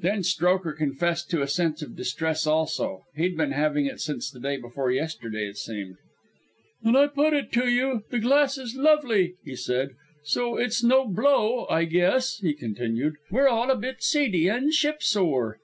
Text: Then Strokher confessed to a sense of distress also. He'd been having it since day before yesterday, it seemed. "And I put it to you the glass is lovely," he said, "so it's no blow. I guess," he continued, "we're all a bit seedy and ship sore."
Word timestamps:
Then 0.00 0.24
Strokher 0.24 0.76
confessed 0.76 1.30
to 1.30 1.42
a 1.42 1.46
sense 1.46 1.80
of 1.80 1.94
distress 1.94 2.44
also. 2.44 3.04
He'd 3.14 3.36
been 3.36 3.52
having 3.52 3.86
it 3.86 4.00
since 4.00 4.28
day 4.32 4.56
before 4.56 4.90
yesterday, 4.90 5.46
it 5.46 5.58
seemed. 5.58 5.94
"And 6.82 6.98
I 6.98 7.06
put 7.06 7.34
it 7.34 7.52
to 7.52 7.68
you 7.70 8.02
the 8.10 8.18
glass 8.18 8.58
is 8.58 8.74
lovely," 8.74 9.34
he 9.44 9.54
said, 9.54 9.90
"so 10.24 10.56
it's 10.56 10.82
no 10.82 11.06
blow. 11.06 11.68
I 11.70 11.84
guess," 11.84 12.38
he 12.38 12.52
continued, 12.52 13.14
"we're 13.30 13.46
all 13.46 13.70
a 13.70 13.76
bit 13.76 14.02
seedy 14.02 14.48
and 14.48 14.74
ship 14.74 15.04
sore." 15.04 15.60